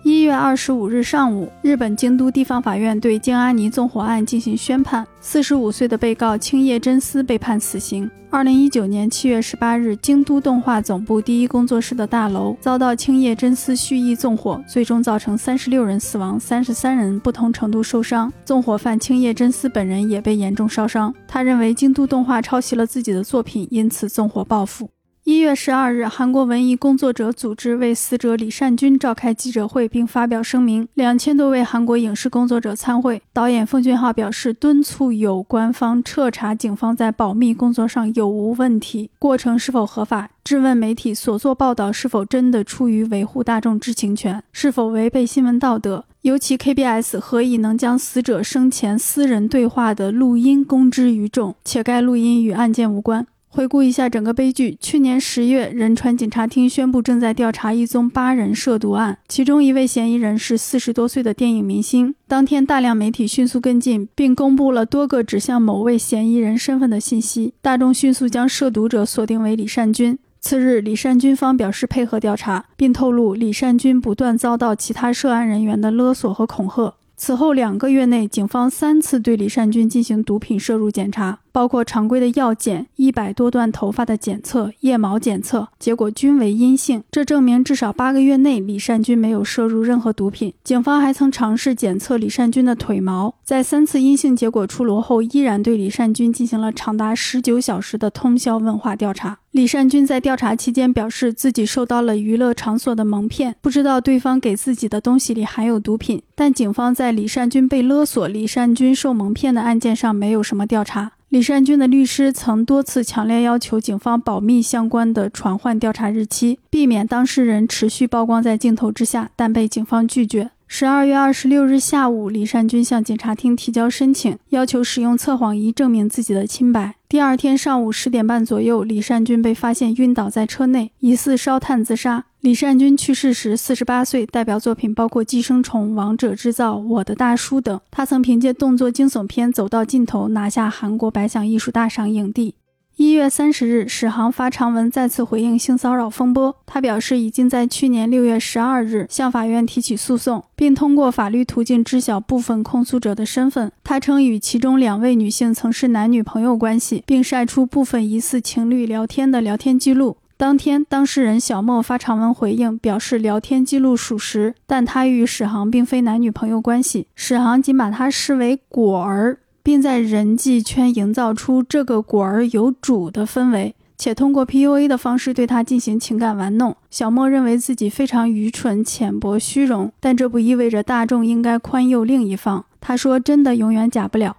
[0.04, 5.06] 一月二十五日上午，日本京都地方法院对京阿尼纵火案进行宣判。
[5.20, 8.10] 四十五岁的被告青叶真司被判死刑。
[8.28, 18.32] 二零一九年七月十八日，京都动画总部第一工作室的大楼遭到青叶真司蓄意纵火，最终造成三十六人死亡，三十三人不同程度受伤。
[18.44, 21.14] 纵火犯青叶真司本人也被严重烧伤。
[21.28, 24.90] 他认为京都动画抄袭了自己的作品，因此纵火报复。
[25.24, 30.88] 一月十二日，韩国文艺工作者组织为死者李善均召开记者会，并发表声明。
[30.94, 33.22] 两千多位韩国影视工作者参会。
[33.32, 46.04] 导演奉俊昊表示，敦促有关方彻查警方在保密工作上有无问题，过程是否合法，质问媒体所做报道是否真的出于维护大众知情权，是否违背新闻道德。
[46.22, 53.26] 尤其 KBS 何以能将死者生前私人对话的录音公之于众，且该录音与案件无关。
[53.54, 62.14] 回顾一下整个悲剧，去年十月，仁川警察厅宣布正在调查一宗八人涉毒案，其中一位嫌疑人是四十多岁的电影明星。
[62.26, 67.52] 当天，大量媒体迅速跟进，并公布了多个指向某位嫌疑人身份的信息。
[67.60, 70.18] 大众迅速将涉毒者锁定为李善均。
[70.40, 76.94] 次日，李善均方表示配合调查，并透露李善均不断遭到其他涉案人员的勒索和恐吓。
[77.18, 81.40] 此后两个月内，警方三次对李善均进行毒品摄入检查。
[81.52, 87.04] 包括常规的药检、一百多段头发的检测、腋毛检测，结果均为阴性。
[87.10, 90.54] 这证明至少八个月内李善均没有摄入任何毒品。
[90.64, 99.38] 警方还曾尝试检测李善均的腿毛，在三次阴性结果出炉后，依然对李善均进行了长达十九小时的通宵问话调查。
[99.50, 106.22] 李善均在调查期间表示，自己受到了娱乐场所的蒙骗，不知道对方给自己的东西里含有毒品。
[106.34, 111.12] 但警方在李善均被勒索、李善均受蒙骗的案件上没有什么调查。
[111.32, 120.50] 李善均的律师曾多次强烈要求警方保密相关的传唤调查日期，避免当事人持续曝光在镜头之下，但被警方拒绝。
[120.68, 126.96] 十二月二十六日下午，李善均向警察厅提交申请，要求使用测谎仪证明自己的清白。
[127.08, 132.26] 第二天上午十点半左右，李善均被发现晕倒在车内，疑似烧炭自杀。
[132.42, 137.80] 李善均去世时四十八岁，代表作品包括《寄生虫》《王者制造》《我的大叔》等。
[137.92, 142.56] 他曾凭借动作惊悚片《走到尽头》拿下韩国百想艺术大赏影帝。
[142.96, 146.56] 一月三十日，史航发长文再次回应性骚扰风波。
[146.66, 153.70] 他表示，已经在去年六月十二日向法院提起诉讼，并通过法律途径知晓部分控诉者的身份。
[153.84, 160.16] 他称，与其中两位女性曾是男女朋友关系，并晒出部分疑似情侣聊天的聊天记录。
[160.36, 167.06] 当天，当事人小莫发长文回应，表示聊天记录属实，但他与史航并非男女朋友关系。
[167.14, 176.76] 史航仅把他视为果儿，并在人际圈营造出这个果儿有主的氛围，且通过 PUA 的方式对他进行情感玩弄。
[176.90, 182.64] 小莫认为自己非常愚蠢、浅薄、虚荣，但这不意味着大众应该宽宥另一方。
[182.80, 184.36] 他说：“真的永远假不了。”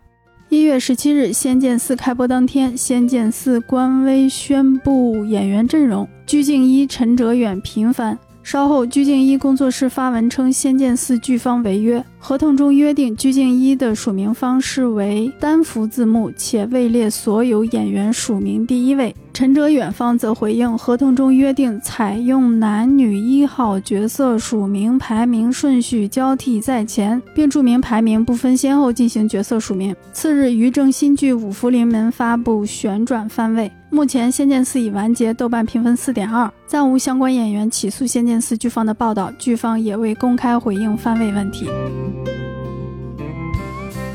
[0.54, 8.16] 一月十七日，《仙剑四》开播当天，《仙剑四》官微宣布演员阵容：鞠婧祎、陈哲远频繁。
[8.44, 19.14] 稍后，鞠婧祎工作室发文称，《仙剑四》剧方违约，合同中约定鞠婧祎的署名方式为单幅字幕，且位列所有演员署名第一位。
[19.34, 29.94] 陈哲远方则回应，合同中约定采用男女一号角色署名排名顺序交替在前，并注明排名不分先后进行角色署名。
[30.14, 41.68] 次日，于正新剧《五福临门》发布旋转番位，目前《仙剑四》已完结，豆瓣评分四点二，暂无相关演员起诉《仙剑四》剧方的报道，剧方也未公开回应番位问题。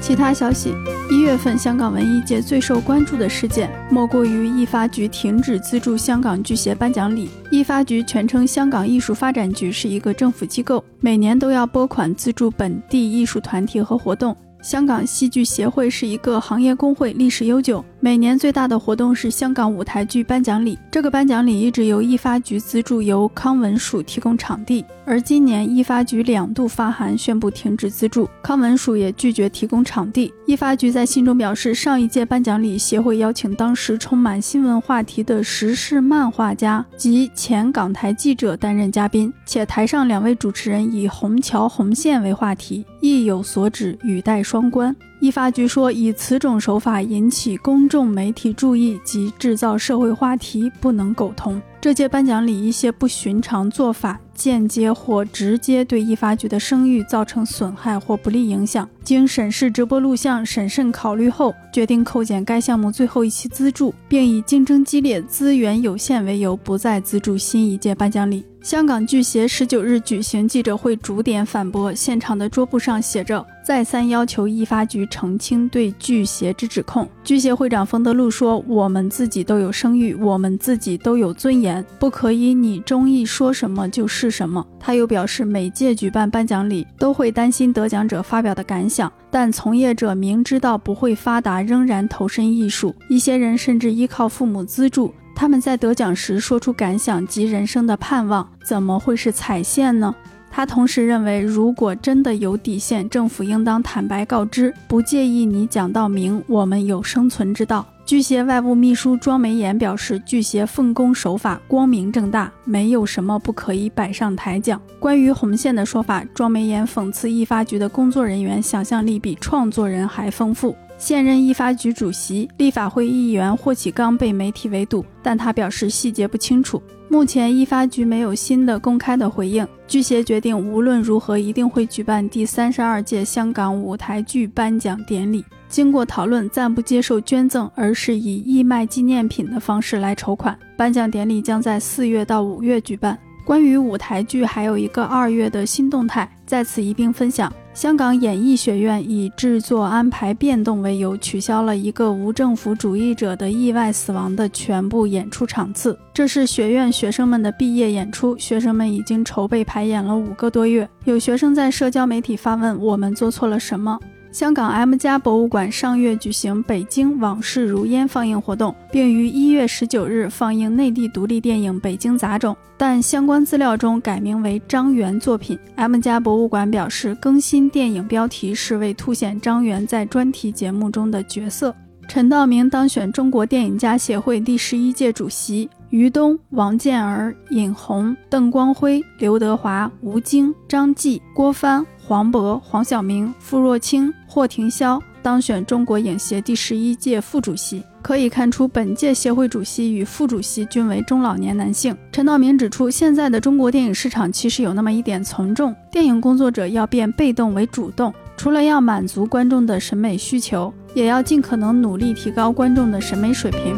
[0.01, 0.73] 其他消息：
[1.11, 7.29] 一月份香港文艺界最受关注的事件，莫过于艺发局停止资助香港剧协颁奖礼。
[7.51, 14.35] 艺发局全称香港艺术发展局，是一个政府机构，每年都要拨款资助本地艺术团体和活动。
[14.63, 17.85] 香港戏剧协会是一个行业工会，历史悠久。
[18.01, 24.85] 每年最大的活动是香港舞台剧颁奖礼，这个颁奖礼一直由艺发局资助，由康文署提供场地。
[25.05, 30.33] 而今年艺发局两度发函宣布停止资助，康文署也拒绝提供场地。
[30.47, 44.95] 艺发局在信中表示，上一届颁奖礼协会邀请当时充满新闻话题的时事漫画家及前港台记者担任嘉宾，且台上两位主持人以虹桥红线为话题，意有所指，语带双关。
[45.21, 51.61] 艺发局说，以此种手法引起公众媒体注意及制造社会话题，不能苟同。
[51.81, 58.89] 这届颁奖礼一些不寻常做法，间接或直接对艺发局的声誉造成损害或不利影响。
[59.03, 68.45] 经审视直播录像，审慎考虑后，决定扣减该项目最后一期资助，并以竞争激烈、资源有限为由，不再资助新一届颁奖礼。
[68.61, 71.95] 香港剧协十九日举行记者会，逐点反驳。
[71.95, 92.95] 现场的桌布上写着：“再三要求艺发局澄清对巨协之指控。”巨协会长冯德禄说：“我们自己都有声誉，我们自己都有尊严，不可以你中意说什么就是什么。”他又表示，每届举办颁奖礼都会担心得奖者发表的感想，但从业者明知道不会发达，仍然投身艺术。
[93.11, 95.13] 一些人甚至依靠父母资助。
[95.37, 100.15] 他们在得奖时说出感想及人生的盼望，怎么会是踩线呢？
[100.51, 107.87] 他同时认为，如果真的有底线，政府应当坦白告知，不介意你讲到明，我们有生存之道。
[108.05, 114.81] 巨蟹外务秘书庄梅岩表示，巨蟹奉公守法，光明正大，没有什么不可以摆上台讲。
[114.99, 120.75] 关于红线的说法，庄梅岩讽刺易发局的工作人员想象力比创作人还丰富。
[120.99, 126.83] 现任艺发局主席、立法会议员霍启刚被媒体围堵，但他表示细节不清楚。
[127.09, 129.67] 目前艺发局没有新的公开的回应。
[129.87, 135.43] 剧协决定无论如何一定会举办第三十二届香港舞台剧颁奖典礼。
[135.69, 140.59] 经过讨论，暂不接受捐赠，而是以义卖纪念品的方式来筹款。
[140.77, 143.17] 颁奖典礼将在四月到五月举办。
[143.45, 147.51] 关于舞台剧，还有一个二月的新动态，在此一并分享。
[147.79, 155.97] 香港演艺学院以制作安排变动为由，取消了一个无政府主义者的意外死亡的全部演出场次。
[156.13, 160.89] 这是学院学生们的毕业演出，学生们已经筹备排演了五个多月。
[161.05, 163.97] 有学生在社交媒体发问：“我们做错了什么？”
[164.31, 175.59] 香港 M 家博物馆上月举行《北京往事如烟》放映活动，并于一月十九日放映内地独立电影《北京杂种》，但相关资料中改名为张元作品。
[175.77, 181.75] M 家博物馆表示，更新电影标题是为凸显张元在专题节目中的角色。
[182.07, 185.69] 陈道明当选中国电影家协会第十一届主席。
[185.91, 191.85] 于东、王健儿、尹红、邓光辉、刘德华、吴京、张继、郭帆。
[192.09, 197.83] 黄渤、黄晓明、傅若清、霍廷霄当选中国影协第十一届副主席。
[198.01, 201.95] 可以看出，本届协会主席与副主席均为中老年男性。
[202.11, 213.77] 陈道明指出，现在的中国电影市场其实有那么一点从众，电影工作者要变被动为主动，除了要满足观众的审美需求，也要尽可能努力提高观众的审美水平。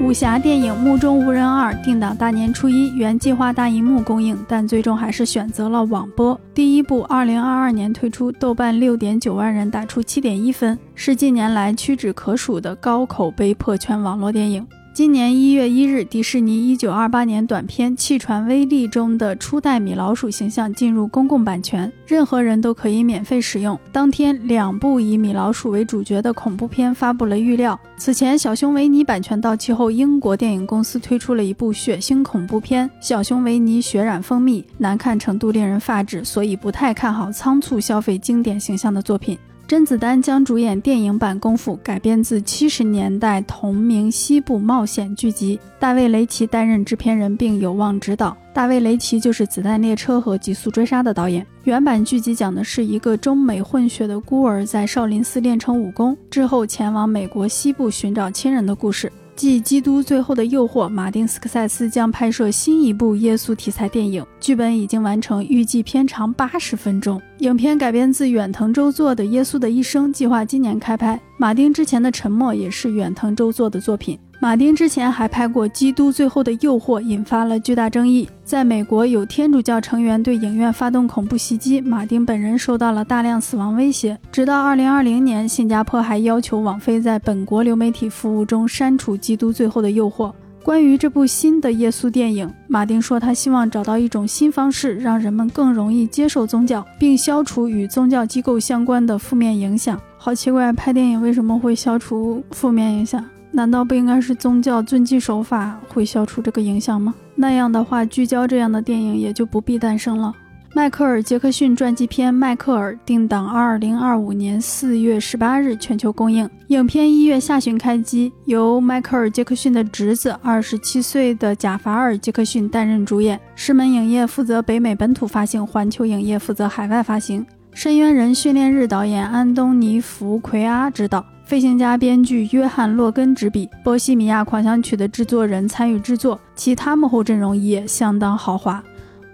[0.00, 6.40] 武侠电影《目中无人二》定档大年初一，原计划大银幕公映，但最终还是选择了网播。
[6.54, 14.66] 第一部二零二二年推出，豆瓣六点九万人打出七点一分，是近年来屈指可数的高口碑破圈网络电影。
[14.92, 23.78] 今年一月一日，迪士尼一九二八年短片《气喘威力》中的初代米老鼠形象进入公共版权，任何人都可以免费使用。
[23.92, 27.78] 当天，两部以米老鼠为主角的恐怖片发布了预料。
[27.96, 39.38] 此前，小熊维尼版权到期后，英国电影公司推出了一部血腥恐怖片《小熊维尼血染蜂蜜》，难看程度令人发指，所以不太看好仓促消费经典形象的作品。
[39.70, 45.60] 甄子丹将主演电影版《功夫》，改编自七十年代同名西部冒险剧集。
[45.78, 48.36] 大卫·雷奇担任制片人，并有望执导。
[48.52, 51.46] 大卫·雷奇就是《子弹列车》和《极速追杀》的导演。
[51.62, 59.12] 原版剧集讲的是一个中美混血的孤儿在少林寺练成武功之后，前往美国西部寻找亲人的故事。
[59.40, 67.18] 继《基督最后的诱惑》，马丁·斯科塞斯将拍摄新一部耶稣题材电影，剧本已经完成，预计片长八十分钟。
[67.38, 71.18] 影片改编自远藤周作的《耶稣的一生》，计划今年开拍。
[71.38, 74.18] 马丁之前的《沉默》也是远藤周作的作品。
[74.42, 78.26] 马丁之前还拍过《基督最后的诱惑》，引发了巨大争议。
[78.42, 84.18] 在美国，有天主教成员对影院发动恐怖袭击，马丁本人受到了大量死亡威胁。
[84.32, 90.30] 直到2020年，新加坡还要求网飞在本国流媒体服务中删除《基督最后的诱惑》。
[90.64, 100.00] 关于这部新的耶稣电影，马丁说他希望找到一种新方式，让人们更容易接受宗教，并消除与宗教机构相关的负面影响。
[100.16, 103.22] 好奇怪，拍电影为什么会消除负面影响？
[103.52, 107.14] 难道不应该是宗教遵纪守法会消除这个影响吗？
[107.34, 110.32] 那样的话，聚焦这样的电影也就不必诞生了。
[110.72, 123.40] 迈克尔·杰克逊传记片《迈克尔》定档二零二五年四月十八日全球公映，影片一月下旬开机，由迈克尔·杰克逊的侄子二十七岁的贾法尔·杰克逊担任主演。
[123.56, 127.44] 狮门影业负责北美本土发行，环球影业负责海外发行。
[127.72, 131.24] 深渊人训练日导演安东尼·福奎阿执导。
[131.44, 138.74] 飞行家编剧约翰·洛根执笔，《波西米亚狂想曲》的制作人参与制作，其他幕后阵容也相当豪华。《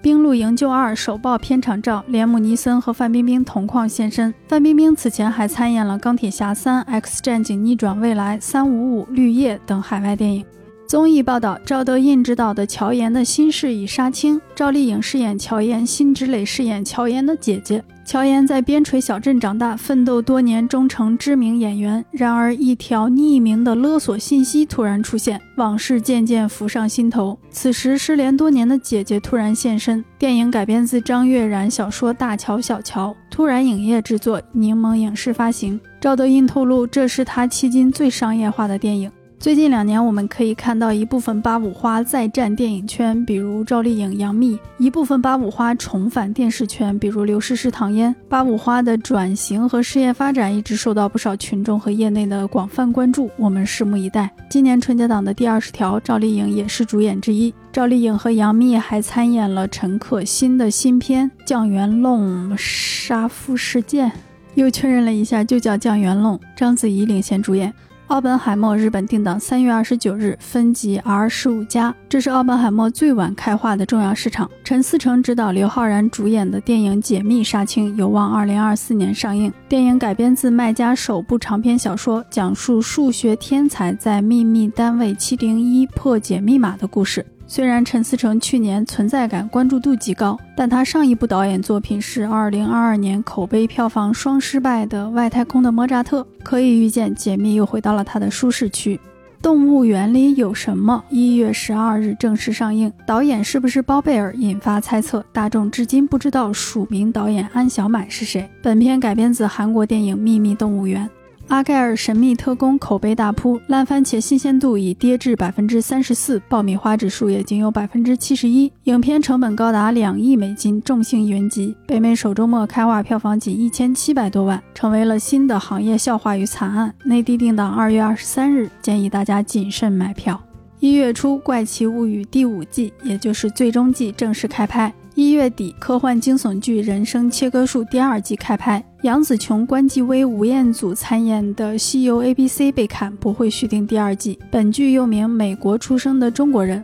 [0.01, 4.33] 冰露营救二》首曝片场照，连姆尼森和范冰冰同框现身。
[4.49, 10.45] 范冰冰此前还参演了《钢铁侠三》《X 战警：逆转未来》《三五五绿叶》等海外电影。
[10.87, 17.83] 综艺报道：赵德胤执导的乔岩的新事已杀青，赵丽颖饰演乔岩，辛芷蕾饰演乔岩的姐姐。
[18.07, 22.05] 乔岩在边陲小镇长大，奋斗多年，终成知名演员。
[22.13, 27.37] 然而，一条匿名的勒索信息突然出现，往事渐渐浮上心头。
[27.51, 30.05] 此时，失联多年的姐姐突然现身。
[30.17, 35.81] 电影改编自张悦然小说《大乔小乔》，突然影业制作，柠檬影视发行。
[36.01, 39.11] 赵德胤透露，这是他迄今最商业化的电影。
[39.39, 48.13] 最近两年，我们可以看到一部分八五花再战电影圈，比如赵丽颖、杨幂；一部分八五花重返电视圈，比如刘诗诗、唐嫣。
[48.29, 54.29] 八五花的转型和事业发展一直受到不少群众和业内的广泛关注，我们拭目以待。
[54.49, 57.55] 今年春节档的第二十条，赵丽颖也是主演之一。
[57.71, 64.09] 赵丽颖和杨幂还参演了陈可辛的新片《酱园弄杀夫事件》，
[64.55, 66.37] 又确认了一下，就叫《酱园弄》。
[66.57, 67.73] 章子怡领衔主演。
[68.09, 74.49] 奥本海默日本定档三月二十九日，分级 R 十五加，这是奥本海默最晚开画的重要市场。
[74.63, 79.53] 陈思诚执导、刘昊然主演的电影《解密杀青》有望二零二四年上映。
[79.69, 87.27] 电影改编自麦家首部长篇小说，讲述数学天才在秘密单位七零一破解密码的故事。
[87.49, 98.99] 虽然陈思诚去年存在感关注度极高，但他上一部导演作品是2022年口碑票房双失败的《外太空的莫扎特》，可以预见解密又回到了他的舒适区。
[99.41, 101.05] 动物园里有什么？
[101.09, 108.49] 一月十二日正式上映，导演是不是包贝尔引发猜测，大众至今不知道署名导演安小满是谁。
[108.61, 111.07] 本片改编自韩国电影《秘密动物园》。
[111.49, 118.71] 阿盖尔神秘特工口碑大扑，烂番茄新鲜度已跌至百分之三十四，爆米花指数也仅有百分之七十一。
[118.85, 121.77] 影片成本高达两亿美金，众星云集。
[121.87, 126.93] 北美首周末开画票房仅一千七百多万，成为了新的行业笑话与惨案。
[127.05, 130.41] 内地定档二月二十三日，建议大家谨慎买票。
[130.81, 134.93] 一月初，《怪奇物语》第五季，也就是最终季正式开拍。
[135.17, 144.39] 一月底，科幻惊悚剧《人生切割术》第二季开拍，杨紫琼、关继威、吴彦祖参演的《西游 A B C》被砍，不会续订第二季。
[144.51, 146.81] 本剧又名《美国出生的中国人》。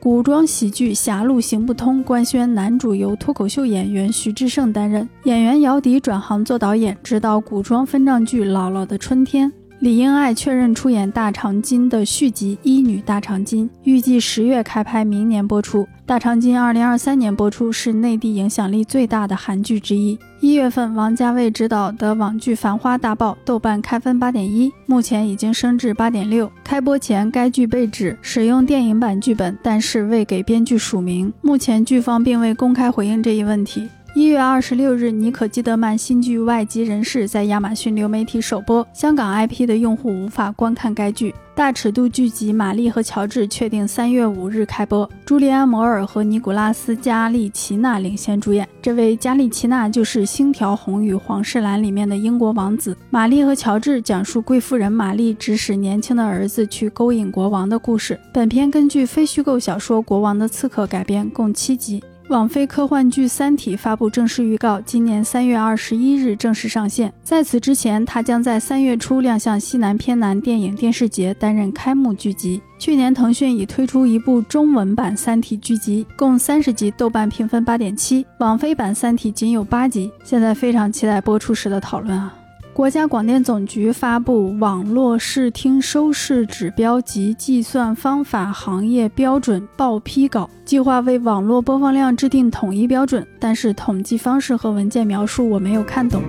[0.00, 9.48] 古装喜剧《狭路行不通》官宣男主由脱口秀演员徐志胜担任，演员姚笛转行做导演，执导古装分账剧《姥姥的春天》。
[9.78, 15.82] 李英爱确认出演《大长今》的续集《一女大长今》，预计十月开拍，明年播出。
[16.06, 20.18] 《大长今》二零二三年播出，是内地影响力最大的韩剧之一。
[20.40, 26.50] 一月份，王家卫执导的网剧《繁花》大爆，豆瓣开分八点一，目前已经升至八点六。
[26.64, 31.30] 开播前，该剧被指使用电影版剧本，但是未给编剧署名。
[31.42, 33.86] 目前，剧方并未公开回应这一问题。
[34.16, 41.34] 一月二十六日，妮可基德曼新剧《外籍人士》在亚马逊流媒体首播，香港 IP 的用户无法观看该剧。
[41.54, 48.66] 大尺度剧集《玛丽和乔治》确定三月五日开播，朱利安·摩尔和尼古拉斯·加利奇纳领衔主演。
[48.80, 52.94] 这位加利奇纳就是《星条红与黄世兰》里面的英国王子。
[53.10, 58.18] 《玛丽和乔治》讲述贵妇人玛丽指使年轻的儿子去勾引国王的故事。
[58.32, 62.02] 本片根据非虚构小说《国王的刺客》改编，共七集。
[62.28, 67.12] 网飞科幻剧《三体》发布正式预告，今年三月二十一日正式上线。
[67.22, 72.60] 在此之前，它将在三月初亮相西南偏南电影电视节，担任开幕剧集。
[72.80, 78.26] 去年，腾讯已推出一部中文版《三体》剧集，共三十集，豆瓣评分八点七。
[78.40, 82.34] 网飞版《三体》仅有八集，现在非常期待播出时的讨论啊！
[82.76, 96.20] 国家广电总局发布《网络视听收视指标及计算方法行业标准报批稿》，计划为网络播放量制定统一标准，但是统计方式和文件描述我没有看懂。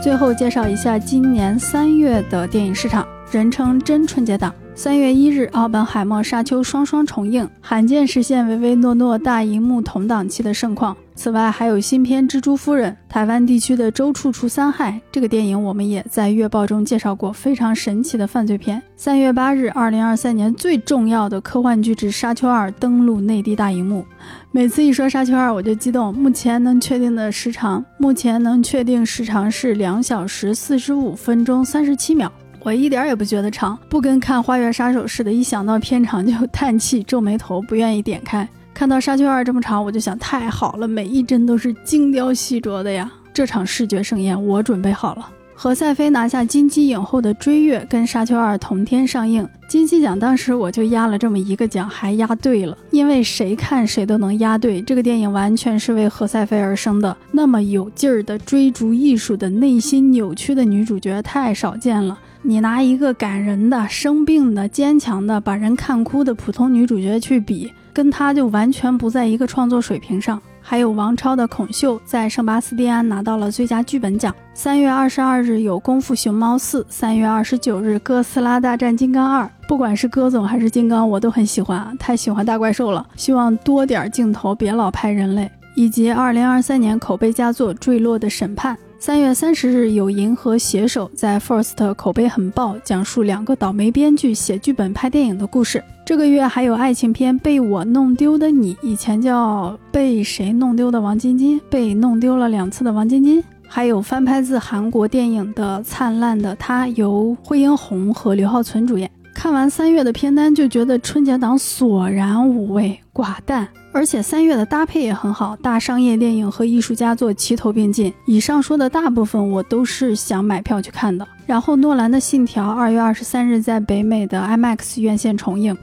[0.00, 4.54] 最后介绍一下今年三月的电影市场，人称真春节档。
[4.76, 10.96] 三月一日，奥本海默、沙丘双双重映，罕见实现唯唯诺诺大荧幕同档期的盛况。
[11.22, 14.98] 此外，还有新片《蜘蛛夫人》，台湾地区的周处除三害。
[15.12, 18.82] 这个电影我们也在月报中介绍过，非常神奇的犯罪片。
[18.96, 24.02] 三月八日，二零二三年最重要的科幻巨制《沙丘二》登陆内地大荧幕。
[24.50, 26.10] 每次一说《沙丘二》，我就激动。
[26.14, 32.32] 目前能确定的时长，目前能确定时长是两小时四十五分钟三十七秒。
[32.62, 38.48] 我一点也不觉得长，不跟看《花园杀手》似的，一想到片长就叹气、皱眉头，不愿意点开。
[38.72, 43.10] 看到《沙丘二》这么长，我就想太好了，每一帧都是精雕细琢的呀！
[43.32, 45.28] 这场视觉盛宴，我准备好了。
[45.54, 52.74] 何赛飞拿下金鸡影后的《追月》跟《沙丘二》同天上映，金鸡奖当时我就压了这么一个奖，还压对了。
[52.90, 57.14] 因为谁看谁都能压对，这个电影完全是为何赛飞而生的。
[57.30, 62.18] 那么有劲儿的追逐艺术的内心扭曲的女主角太少见了。
[62.40, 67.70] 你拿一个感人的、生病的、坚强的、把人看哭的普通女主角去比，
[68.00, 70.40] 跟他就完全不在一个创作水平上。
[70.62, 74.34] 还有王超的《孔秀》在圣巴斯蒂安拿到了最佳剧本奖。
[74.54, 79.44] 三月二十二日有《功夫熊猫四》，三月二十九日《哥斯拉大战金刚二》。
[79.68, 83.06] 不管是哥总还是金刚，我都很喜欢啊，太喜欢大怪兽了。
[83.16, 85.50] 希望多点镜头，别老拍人类。
[85.74, 88.74] 以及二零二三年口碑佳作《坠落的审判》。
[89.02, 95.82] 三月三十日有《银河写手》在 First 口碑很爆，讲述两个倒霉编剧写剧本拍电影的故事。
[96.04, 103.42] 这个月还有爱情片《被我弄丢的你》，以前叫《被谁弄丢的王晶晶》，被弄丢了两次的王晶晶。
[103.66, 109.10] 还有翻拍自韩国电影的《灿烂的她》，由惠英红和刘浩存主演。
[109.42, 113.66] 看完三月的片单，就觉得春节档索然无味、寡淡。
[113.90, 118.12] 而且三月的搭配也很好，大商业电影和艺术佳作齐头并进。
[118.26, 121.26] 以上说的大部分我都是想买票去看的。
[121.46, 125.74] 然后诺兰的《信条》二月二十三日在北美的 IMAX 院线重映，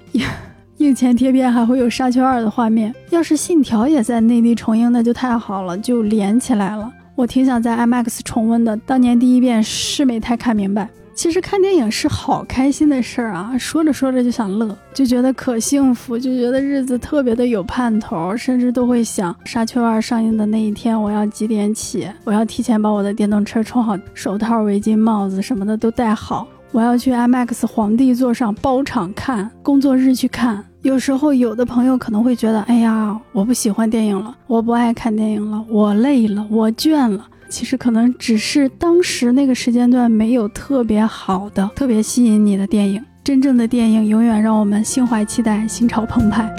[0.78, 2.94] 映前贴片还会有《沙丘二》的画面。
[3.10, 6.94] 要是《信条》也在内地重映，那就太好了，就连起来了。
[7.16, 10.88] 我挺想在 IMAX 重温的，当年第一遍是没太看明白。
[11.18, 30.64] 其实看电影是好开心的事儿啊，说着说着就想乐，就觉得可幸福，就觉得日子特别的有盼头，甚至都会想《沙丘二》上映的那一天我要几点起，我要提前把我的电动车充好，手套、围巾、帽子什么的都戴好，我要去 IMAX 皇帝座上包场看，工作日去看。
[30.84, 37.26] 有时候有的朋友可能会觉得，哎呀，我不喜欢电影了，我不爱看电影了，我累了，我倦了。
[37.50, 43.04] 其实可能只是当时那个时间段没有特别好的、特别吸引你的电影。
[43.24, 46.50] 真正的电影永远让我们心怀期待、心潮澎湃。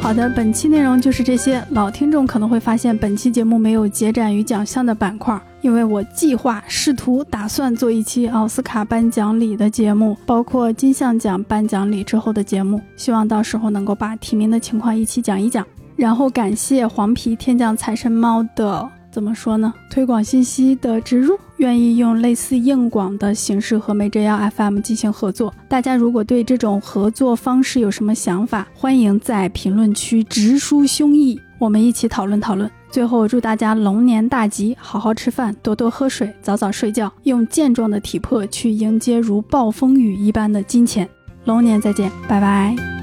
[0.00, 1.64] 好的，本期内容就是这些。
[1.70, 15.64] 老听众可能会发现本期节目没有结展与奖项的板块，因为我计划试图打算做一期奥斯卡颁奖礼的节目，包括金像奖颁奖礼之后的节目，希望到时候能够把提名的情况一起讲一讲。
[15.94, 19.01] 然后感谢黄皮天降财神猫的。
[19.12, 19.72] 怎么说呢？
[19.90, 25.52] 推广信息的植入，愿意用类似硬广的形式和梅哲耀 FM 进行合作。
[25.68, 32.68] 大家如果对这种合作方式有什么想法，欢迎在评论区直抒胸臆，我们一起讨论讨论。
[32.90, 41.08] 最后祝大家龙年大吉，好好吃饭，多多喝水，早早睡觉，用健壮的体魄去迎接如暴风雨一般的金钱。
[41.44, 43.01] 龙年再见，拜拜。